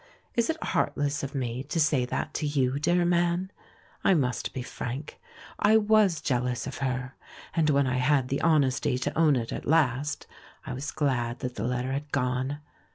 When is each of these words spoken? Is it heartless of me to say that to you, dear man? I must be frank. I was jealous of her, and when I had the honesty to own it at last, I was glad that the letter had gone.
Is 0.33 0.49
it 0.49 0.57
heartless 0.63 1.21
of 1.21 1.35
me 1.35 1.61
to 1.65 1.79
say 1.79 2.05
that 2.05 2.33
to 2.33 2.47
you, 2.47 2.79
dear 2.79 3.05
man? 3.05 3.51
I 4.03 4.15
must 4.15 4.51
be 4.51 4.63
frank. 4.63 5.19
I 5.59 5.77
was 5.77 6.21
jealous 6.21 6.65
of 6.65 6.79
her, 6.79 7.13
and 7.55 7.69
when 7.69 7.85
I 7.85 7.97
had 7.97 8.29
the 8.29 8.41
honesty 8.41 8.97
to 8.97 9.15
own 9.15 9.35
it 9.35 9.53
at 9.53 9.67
last, 9.67 10.25
I 10.65 10.73
was 10.73 10.89
glad 10.89 11.41
that 11.41 11.53
the 11.53 11.67
letter 11.67 11.91
had 11.91 12.11
gone. 12.11 12.61